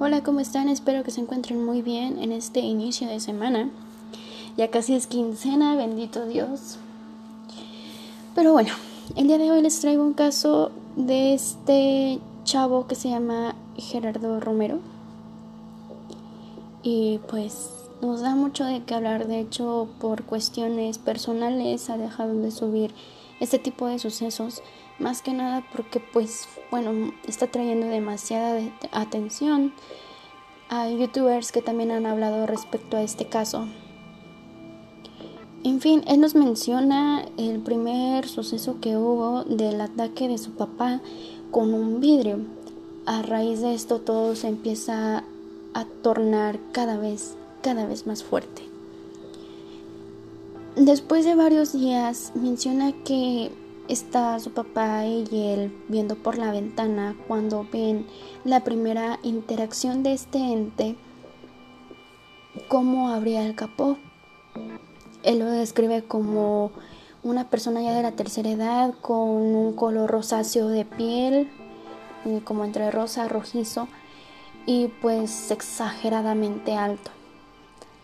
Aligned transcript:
Hola, 0.00 0.24
¿cómo 0.24 0.40
están? 0.40 0.68
Espero 0.68 1.04
que 1.04 1.12
se 1.12 1.20
encuentren 1.20 1.64
muy 1.64 1.80
bien 1.80 2.20
en 2.20 2.32
este 2.32 2.58
inicio 2.58 3.06
de 3.06 3.20
semana. 3.20 3.70
Ya 4.56 4.68
casi 4.68 4.96
es 4.96 5.06
quincena, 5.06 5.76
bendito 5.76 6.26
Dios. 6.26 6.78
Pero 8.34 8.52
bueno, 8.52 8.70
el 9.14 9.28
día 9.28 9.38
de 9.38 9.52
hoy 9.52 9.62
les 9.62 9.78
traigo 9.78 10.02
un 10.02 10.12
caso 10.12 10.72
de 10.96 11.34
este 11.34 12.18
chavo 12.42 12.88
que 12.88 12.96
se 12.96 13.08
llama 13.08 13.54
Gerardo 13.76 14.40
Romero. 14.40 14.80
Y 16.82 17.20
pues 17.28 17.70
nos 18.02 18.20
da 18.20 18.34
mucho 18.34 18.64
de 18.64 18.82
qué 18.82 18.96
hablar. 18.96 19.28
De 19.28 19.38
hecho, 19.38 19.86
por 20.00 20.24
cuestiones 20.24 20.98
personales 20.98 21.88
ha 21.88 21.96
dejado 21.96 22.34
de 22.34 22.50
subir 22.50 22.92
este 23.38 23.60
tipo 23.60 23.86
de 23.86 24.00
sucesos. 24.00 24.60
Más 24.98 25.22
que 25.22 25.32
nada 25.32 25.64
porque 25.72 26.00
pues 26.00 26.48
bueno, 26.70 27.12
está 27.26 27.46
trayendo 27.48 27.86
demasiada 27.86 28.60
atención. 28.92 29.72
Hay 30.68 30.98
youtubers 30.98 31.52
que 31.52 31.62
también 31.62 31.90
han 31.90 32.06
hablado 32.06 32.46
respecto 32.46 32.96
a 32.96 33.02
este 33.02 33.26
caso. 33.26 33.66
En 35.64 35.80
fin, 35.80 36.04
él 36.06 36.20
nos 36.20 36.34
menciona 36.34 37.24
el 37.38 37.60
primer 37.60 38.28
suceso 38.28 38.80
que 38.80 38.96
hubo 38.96 39.44
del 39.44 39.80
ataque 39.80 40.28
de 40.28 40.38
su 40.38 40.52
papá 40.52 41.00
con 41.50 41.72
un 41.72 42.00
vidrio. 42.00 42.40
A 43.06 43.22
raíz 43.22 43.60
de 43.62 43.74
esto 43.74 44.00
todo 44.00 44.36
se 44.36 44.48
empieza 44.48 45.24
a 45.72 45.84
tornar 46.02 46.58
cada 46.72 46.98
vez, 46.98 47.34
cada 47.62 47.86
vez 47.86 48.06
más 48.06 48.22
fuerte. 48.22 48.62
Después 50.76 51.24
de 51.24 51.34
varios 51.34 51.72
días 51.72 52.32
menciona 52.34 52.92
que 53.04 53.50
está 53.88 54.38
su 54.40 54.52
papá 54.52 55.04
y 55.06 55.26
él 55.32 55.76
viendo 55.88 56.16
por 56.16 56.38
la 56.38 56.50
ventana 56.50 57.16
cuando 57.28 57.66
ven 57.70 58.06
la 58.44 58.60
primera 58.64 59.18
interacción 59.22 60.02
de 60.02 60.12
este 60.12 60.38
ente, 60.38 60.96
cómo 62.68 63.08
abría 63.08 63.44
el 63.44 63.54
capó. 63.54 63.98
Él 65.22 65.38
lo 65.38 65.46
describe 65.46 66.02
como 66.02 66.72
una 67.22 67.48
persona 67.48 67.82
ya 67.82 67.94
de 67.94 68.02
la 68.02 68.12
tercera 68.12 68.50
edad 68.50 68.94
con 69.00 69.18
un 69.18 69.72
color 69.74 70.10
rosáceo 70.10 70.68
de 70.68 70.84
piel, 70.84 71.50
eh, 72.26 72.40
como 72.44 72.64
entre 72.64 72.90
rosa, 72.90 73.28
rojizo 73.28 73.88
y 74.66 74.88
pues 75.00 75.50
exageradamente 75.50 76.76
alto. 76.76 77.10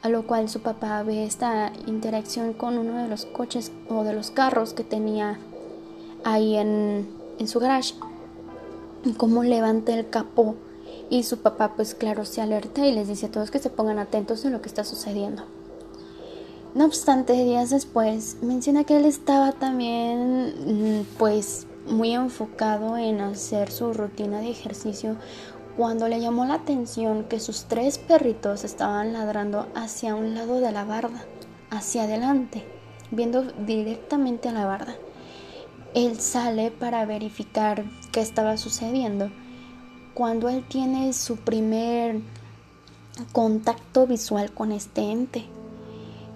A 0.03 0.09
lo 0.09 0.27
cual 0.27 0.49
su 0.49 0.61
papá 0.61 1.03
ve 1.03 1.25
esta 1.25 1.73
interacción 1.87 2.55
con 2.55 2.79
uno 2.79 3.03
de 3.03 3.09
los 3.09 3.27
coches 3.27 3.71
o 3.89 4.03
de 4.03 4.15
los 4.15 4.31
carros 4.31 4.73
que 4.73 4.85
tenía 4.85 5.39
ahí 6.25 6.57
en, 6.57 7.09
su 7.47 7.61
garage. 7.61 7.95
Cómo 9.17 9.43
levanta 9.43 9.95
el 9.95 10.09
capó. 10.09 10.57
Y 11.09 11.25
su 11.25 11.39
papá 11.39 11.73
pues 11.75 11.95
claro 11.95 12.25
se 12.25 12.41
alerta 12.41 12.87
y 12.87 12.93
les 12.93 13.09
dice 13.09 13.27
a 13.27 13.31
todos 13.31 13.51
que 13.51 13.59
se 13.59 13.71
pongan 13.71 13.99
atentos 13.99 14.45
en 14.45 14.53
lo 14.53 14.63
que 14.63 14.69
está 14.69 14.85
sucediendo. 14.85 15.45
No 16.75 16.85
obstante, 16.85 17.33
días 17.33 17.71
después 17.71 18.37
menciona 18.43 18.85
que 18.85 18.97
él 18.97 19.05
estaba 19.05 19.51
también 19.51 21.01
mm, 21.01 21.05
pues 21.19 21.67
muy 21.89 22.15
enfocado 22.15 22.97
en 22.97 23.21
hacer 23.21 23.73
su 23.73 23.93
rutina 23.93 24.39
de 24.39 24.51
ejercicio 24.51 25.17
cuando 25.77 26.07
le 26.07 26.21
llamó 26.21 26.45
la 26.45 26.55
atención 26.55 27.25
que 27.25 27.41
sus 27.41 27.65
tres 27.65 27.99
perritos 27.99 28.63
estaban 28.63 29.13
ladrando 29.13 29.67
hacia 29.75 30.15
un 30.15 30.35
lado 30.35 30.61
de 30.61 30.71
la 30.71 30.85
barda, 30.85 31.25
hacia 31.71 32.05
adelante, 32.05 32.65
viendo 33.11 33.43
directamente 33.67 34.49
a 34.49 34.53
la 34.53 34.67
barda 34.67 34.95
él 35.95 36.21
sale 36.21 36.71
para 36.71 37.05
verificar 37.05 37.85
qué 38.13 38.21
estaba 38.21 38.57
sucediendo. 38.57 39.31
Cuando 40.15 40.49
él 40.49 40.65
tiene 40.69 41.13
su 41.13 41.37
primer 41.37 42.21
contacto 43.33 44.07
visual 44.07 44.53
con 44.53 44.73
este 44.73 45.11
ente, 45.11 45.47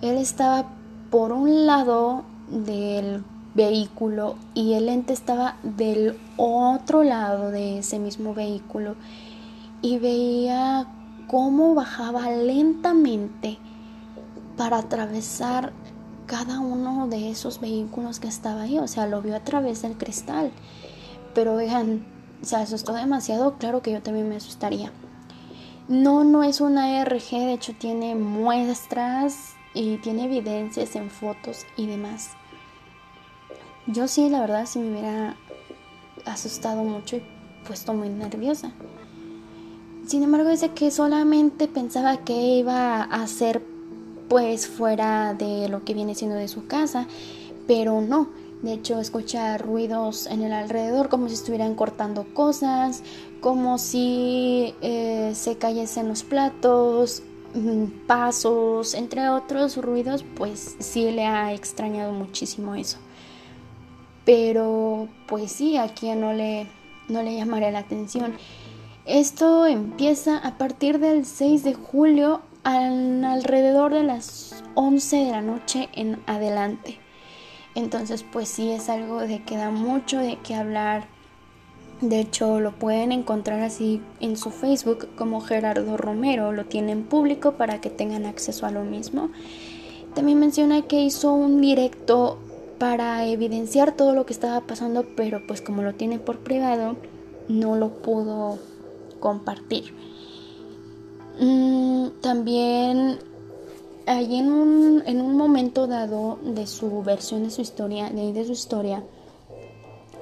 él 0.03 0.17
estaba 0.17 0.67
por 1.11 1.33
un 1.33 1.67
lado 1.67 2.25
del 2.49 3.25
vehículo 3.55 4.37
y 4.55 4.75
el 4.75 4.89
ente 4.89 5.12
estaba 5.12 5.57
del 5.62 6.19
otro 6.37 7.05
lado 7.05 7.51
de 7.51 7.78
ese 7.78 7.99
mismo 7.99 8.34
vehículo 8.34 8.97
y 9.81 9.99
veía 9.99 10.87
cómo 11.28 11.75
bajaba 11.75 12.31
lentamente 12.31 13.59
para 14.57 14.78
atravesar 14.78 15.73
cada 16.27 16.61
uno 16.61 17.07
de 17.09 17.31
esos 17.31 17.61
vehículos 17.61 18.21
que 18.21 18.29
estaba 18.29 18.62
ahí, 18.62 18.79
o 18.79 18.89
sea, 18.89 19.07
lo 19.07 19.23
vio 19.23 19.37
a 19.37 19.41
través 19.41 19.83
del 19.83 19.97
cristal. 19.97 20.51
Pero 21.35 21.57
vean, 21.57 22.05
se 22.43 22.57
asustó 22.57 22.93
demasiado, 22.93 23.55
claro 23.59 23.83
que 23.83 23.93
yo 23.93 24.03
también 24.03 24.29
me 24.29 24.37
asustaría. 24.37 24.93
No, 25.89 26.25
no 26.25 26.43
es 26.43 26.61
una 26.61 27.03
RG, 27.05 27.31
de 27.31 27.53
hecho 27.53 27.75
tiene 27.79 28.15
muestras 28.15 29.55
y 29.75 29.99
tiene 29.99 30.25
evidencias 30.25 30.97
en 30.97 31.11
fotos 31.11 31.67
y 31.77 31.87
demás. 31.87 32.31
Yo 33.87 34.09
sí, 34.09 34.31
la 34.31 34.41
verdad, 34.41 34.67
sí 34.67 34.79
me 34.79 34.93
hubiera 34.93 35.37
asustado 36.25 36.84
mucho 36.84 37.17
y 37.17 37.23
puesto 37.67 37.93
muy 37.93 38.09
nerviosa. 38.09 38.73
Sin 40.07 40.23
embargo, 40.23 40.51
dice 40.51 40.71
que 40.71 40.91
solamente 40.91 41.69
pensaba 41.69 42.19
que 42.19 42.33
iba 42.33 43.03
a 43.03 43.23
hacer 43.23 43.74
pues 44.29 44.67
fuera 44.67 45.35
de 45.35 45.69
lo 45.69 45.85
que 45.85 45.95
viene 45.95 46.15
siendo 46.15 46.37
de 46.37 46.49
su 46.49 46.67
casa, 46.67 47.07
pero 47.67 48.01
no. 48.01 48.29
De 48.62 48.73
hecho, 48.73 48.99
escucha 48.99 49.59
ruidos 49.59 50.27
en 50.27 50.43
el 50.43 50.53
alrededor 50.53 51.11
como 51.11 51.29
si 51.29 51.35
estuvieran 51.35 51.75
cortando 51.75 52.25
cosas, 52.33 53.03
como 53.41 53.77
si 53.77 54.75
eh, 54.81 55.33
se 55.34 55.59
cayesen 55.59 56.09
los 56.09 56.23
platos, 56.23 57.23
mm, 57.55 58.07
pasos, 58.07 58.95
entre 58.95 59.29
otros 59.29 59.77
ruidos, 59.77 60.25
pues 60.34 60.77
sí 60.79 61.11
le 61.11 61.27
ha 61.27 61.53
extrañado 61.53 62.13
muchísimo 62.13 62.75
eso. 62.75 62.97
Pero 64.25 65.09
pues 65.27 65.53
sí, 65.53 65.77
a 65.77 65.89
quien 65.89 66.23
no 66.23 66.33
le, 66.33 66.67
no 67.09 67.23
le 67.23 67.37
llamaré 67.37 67.71
la 67.71 67.81
atención. 67.81 68.33
Esto 69.05 69.67
empieza 69.67 70.39
a 70.39 70.57
partir 70.57 70.99
del 70.99 71.27
6 71.27 71.65
de 71.65 71.75
julio 71.75 72.41
alrededor 72.65 73.93
de 73.93 74.03
las 74.03 74.63
11 74.75 75.17
de 75.17 75.31
la 75.31 75.43
noche 75.43 75.89
en 75.93 76.23
adelante. 76.27 76.99
Entonces, 77.75 78.25
pues 78.25 78.49
sí 78.49 78.71
es 78.71 78.89
algo 78.89 79.21
de 79.21 79.43
que 79.43 79.57
da 79.57 79.71
mucho 79.71 80.19
de 80.19 80.39
qué 80.43 80.55
hablar. 80.55 81.07
De 82.01 82.21
hecho, 82.21 82.61
lo 82.61 82.73
pueden 82.73 83.13
encontrar 83.13 83.61
así 83.61 84.01
en 84.21 84.37
su 84.37 84.51
Facebook 84.51 85.09
como 85.17 85.41
Gerardo 85.41 85.97
Romero. 85.97 86.53
Lo 86.53 86.65
tienen 86.67 87.05
público 87.05 87.53
para 87.53 87.81
que 87.81 87.91
tengan 87.91 88.27
acceso 88.27 88.67
a 88.67 88.71
lo 88.71 88.85
mismo. 88.85 89.31
También 90.15 90.39
menciona 90.39 90.83
que 90.83 91.01
hizo 91.01 91.33
un 91.33 91.61
directo 91.61 92.39
para 92.79 93.27
evidenciar 93.27 93.93
todo 93.93 94.15
lo 94.15 94.27
que 94.27 94.33
estaba 94.33 94.61
pasando, 94.61 95.05
pero 95.17 95.45
pues 95.47 95.61
como 95.61 95.83
lo 95.83 95.95
tiene 95.95 96.19
por 96.19 96.39
privado, 96.39 96.97
no 97.49 97.77
lo 97.77 97.91
pudo 98.03 98.59
compartir. 99.21 99.95
Mm, 101.41 102.21
también 102.21 103.19
hay 104.06 104.37
en 104.37 104.53
un, 104.53 105.03
en 105.06 105.21
un 105.21 105.37
momento 105.37 105.87
dado 105.87 106.39
de 106.43 106.67
su 106.67 107.03
versión 107.03 107.45
de 107.45 107.50
su 107.50 107.62
historia, 107.62 108.11
de, 108.11 108.33
de 108.33 108.45
su 108.45 108.53
historia, 108.53 109.03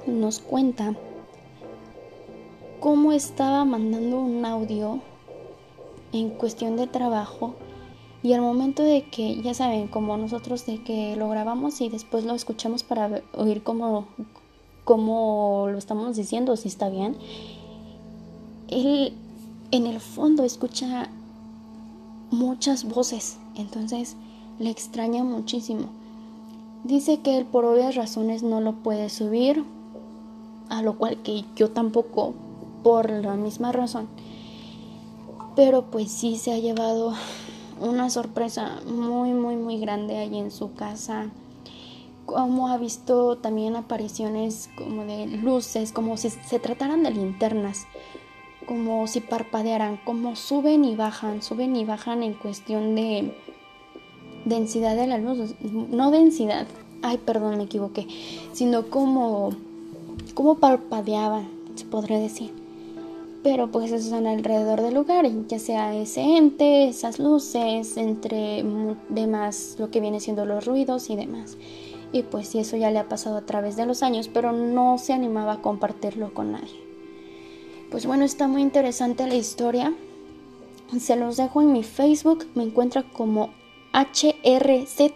nos 0.07 0.39
cuenta 0.39 0.95
cómo 2.81 3.13
estaba 3.13 3.65
mandando 3.65 4.21
un 4.21 4.45
audio 4.45 5.01
en 6.13 6.31
cuestión 6.31 6.77
de 6.77 6.87
trabajo 6.87 7.55
y 8.23 8.33
al 8.35 8.41
momento 8.41 8.83
de 8.83 9.03
que, 9.11 9.41
ya 9.43 9.53
saben, 9.53 9.89
como 9.89 10.17
nosotros 10.17 10.65
de 10.65 10.83
que 10.83 11.17
lo 11.17 11.29
grabamos 11.29 11.81
y 11.81 11.89
después 11.89 12.25
lo 12.25 12.35
escuchamos 12.35 12.85
para 12.85 13.23
oír 13.35 13.63
cómo, 13.63 14.07
cómo 14.85 15.67
lo 15.71 15.79
estamos 15.79 16.17
diciendo, 16.17 16.57
si 16.57 16.69
está 16.69 16.89
bien, 16.89 17.17
él 18.69 19.15
en 19.73 19.87
el 19.87 20.01
fondo 20.01 20.45
escucha 20.45 21.09
muchas 22.31 22.85
voces, 22.85 23.39
entonces 23.57 24.17
le 24.59 24.71
extraña 24.71 25.25
muchísimo. 25.25 25.87
Dice 26.85 27.21
que 27.21 27.39
él 27.39 27.47
por 27.47 27.65
obvias 27.65 27.95
razones 27.95 28.43
no 28.43 28.61
lo 28.61 28.75
puede 28.75 29.09
subir, 29.09 29.65
a 30.69 30.83
lo 30.83 30.99
cual 30.99 31.17
que 31.23 31.45
yo 31.57 31.71
tampoco 31.71 32.35
por 32.83 33.11
la 33.11 33.35
misma 33.35 33.73
razón. 33.73 34.09
Pero 35.57 35.87
pues 35.91 36.11
sí 36.11 36.37
se 36.37 36.53
ha 36.53 36.59
llevado 36.59 37.15
una 37.81 38.11
sorpresa 38.11 38.81
muy 38.87 39.33
muy 39.33 39.57
muy 39.57 39.81
grande 39.81 40.19
ahí 40.19 40.37
en 40.37 40.51
su 40.51 40.75
casa. 40.75 41.31
Como 42.27 42.69
ha 42.69 42.77
visto 42.77 43.39
también 43.39 43.75
apariciones 43.75 44.69
como 44.77 45.05
de 45.05 45.27
luces, 45.29 45.93
como 45.93 46.19
si 46.19 46.29
se 46.29 46.59
trataran 46.59 47.03
de 47.03 47.11
linternas 47.11 47.87
como 48.67 49.07
si 49.07 49.21
parpadearan, 49.21 49.99
como 50.05 50.37
suben 50.37 50.85
y 50.85 50.97
bajan, 50.97 51.43
suben 51.43 51.77
y 51.77 51.85
bajan 51.85 52.23
en 52.23 52.35
cuestión 52.35 52.95
de 52.95 53.35
densidad 54.45 54.97
de 54.97 55.07
la 55.07 55.19
luz, 55.19 55.55
no 55.61 56.11
densidad, 56.11 56.67
ay 57.03 57.19
perdón 57.19 57.59
me 57.59 57.65
equivoqué, 57.65 58.07
sino 58.53 58.89
como, 58.89 59.51
como 60.35 60.57
parpadeaban, 60.57 61.49
se 61.75 61.85
podría 61.85 62.19
decir. 62.19 62.53
pero 63.43 63.71
pues 63.73 63.91
están 63.91 64.27
alrededor 64.27 64.83
del 64.83 64.95
lugar, 64.95 65.29
ya 65.49 65.59
sea 65.59 65.95
ese 65.97 66.37
ente, 66.37 66.89
esas 66.89 67.19
luces, 67.19 67.97
entre 67.97 68.65
demás 69.09 69.77
lo 69.79 69.91
que 69.91 70.01
viene 70.01 70.21
siendo 70.21 70.45
los 70.45 70.65
ruidos 70.65 71.11
y 71.11 71.17
demás. 71.17 71.57
Y 72.13 72.23
pues 72.23 72.49
sí, 72.49 72.59
eso 72.59 72.77
ya 72.77 72.91
le 72.91 72.99
ha 72.99 73.09
pasado 73.09 73.39
a 73.39 73.47
través 73.47 73.75
de 73.77 73.87
los 73.87 74.03
años, 74.03 74.29
pero 74.33 74.53
no 74.53 74.99
se 74.99 75.13
animaba 75.13 75.55
a 75.55 75.63
compartirlo 75.63 76.33
con 76.35 76.53
nadie. 76.53 76.92
Pues 77.93 78.07
bueno, 78.07 78.25
está 78.25 78.49
muy 78.49 78.63
interesante 78.63 79.27
la 79.27 79.35
historia. 79.35 79.93
Se 80.99 81.15
los 81.15 81.37
dejo 81.37 81.61
en 81.61 81.73
mi 81.73 81.83
Facebook, 81.83 82.47
me 82.55 82.63
encuentra 82.63 83.03
como 83.03 83.51
HRZ, 83.93 85.13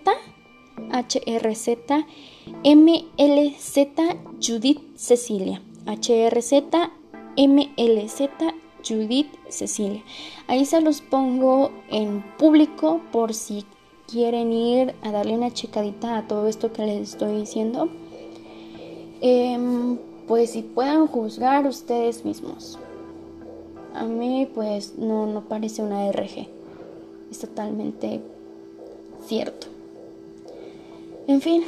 HRZ, 0.92 1.68
MLZ 2.62 3.78
Judith 4.46 4.80
Cecilia. 4.94 5.62
HRZ, 5.86 6.52
MLZ 7.38 8.20
Judith 8.86 9.32
Cecilia. 9.48 10.02
Ahí 10.46 10.66
se 10.66 10.82
los 10.82 11.00
pongo 11.00 11.70
en 11.88 12.22
público 12.36 13.00
por 13.10 13.32
si 13.32 13.64
quieren 14.06 14.52
ir 14.52 14.94
a 15.00 15.12
darle 15.12 15.32
una 15.32 15.50
checadita 15.50 16.18
a 16.18 16.28
todo 16.28 16.46
esto 16.46 16.74
que 16.74 16.84
les 16.84 17.12
estoy 17.12 17.40
diciendo. 17.40 17.88
Em, 19.22 19.96
pues 20.26 20.50
si 20.50 20.62
puedan 20.62 21.06
juzgar 21.06 21.66
ustedes 21.66 22.24
mismos. 22.24 22.78
A 23.94 24.04
mí 24.04 24.48
pues 24.54 24.96
no, 24.98 25.26
no 25.26 25.42
parece 25.42 25.82
una 25.82 26.10
RG. 26.10 26.48
Es 27.30 27.38
totalmente 27.38 28.20
cierto. 29.26 29.66
En 31.26 31.40
fin, 31.40 31.64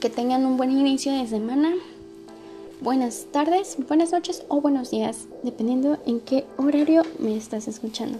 que 0.00 0.10
tengan 0.10 0.44
un 0.44 0.56
buen 0.56 0.70
inicio 0.70 1.12
de 1.12 1.26
semana 1.26 1.72
buenas 2.82 3.26
tardes, 3.30 3.76
buenas 3.86 4.10
noches 4.10 4.42
o 4.48 4.60
buenos 4.60 4.90
días, 4.90 5.28
dependiendo 5.44 5.98
en 6.04 6.18
qué 6.18 6.44
horario 6.56 7.02
me 7.20 7.36
estás 7.36 7.68
escuchando. 7.68 8.18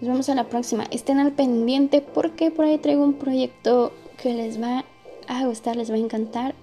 Nos 0.00 0.10
vemos 0.10 0.28
a 0.28 0.34
la 0.34 0.44
próxima. 0.44 0.84
Estén 0.90 1.18
al 1.18 1.32
pendiente 1.32 2.02
porque 2.02 2.50
por 2.50 2.66
ahí 2.66 2.76
traigo 2.76 3.02
un 3.02 3.14
proyecto 3.14 3.92
que 4.22 4.34
les 4.34 4.60
va 4.60 4.84
a 5.26 5.46
gustar, 5.46 5.74
les 5.76 5.90
va 5.90 5.94
a 5.94 5.98
encantar. 5.98 6.54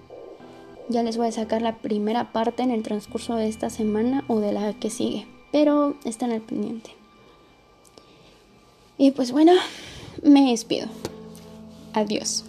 Ya 0.88 1.02
les 1.02 1.16
voy 1.16 1.28
a 1.28 1.32
sacar 1.32 1.62
la 1.62 1.76
primera 1.76 2.32
parte 2.32 2.62
en 2.62 2.70
el 2.70 2.82
transcurso 2.82 3.36
de 3.36 3.48
esta 3.48 3.70
semana 3.70 4.24
o 4.28 4.40
de 4.40 4.52
la 4.52 4.72
que 4.74 4.90
sigue. 4.90 5.26
Pero 5.50 5.94
estén 6.04 6.32
al 6.32 6.40
pendiente. 6.40 6.90
Y 8.98 9.12
pues 9.12 9.32
bueno, 9.32 9.52
me 10.22 10.50
despido. 10.50 10.86
Adiós. 11.94 12.44